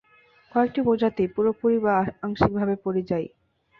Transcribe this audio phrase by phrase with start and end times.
[0.51, 1.95] কয়েকটি প্রজাতি, পুরোপুরি বা
[2.21, 3.27] আংশিকভাবে পরিযায়ী।